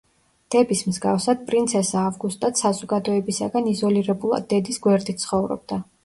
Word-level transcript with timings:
დების 0.53 0.79
მსგავსად, 0.91 1.41
პრინცესა 1.49 2.05
ავგუსტაც 2.11 2.61
საზოგადოებისაგან 2.63 3.67
იზოლირებულად, 3.73 4.47
დედის 4.55 4.81
გვერდით 4.87 5.21
ცხოვრობდა. 5.25 5.79